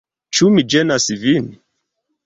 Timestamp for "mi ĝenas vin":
0.55-1.49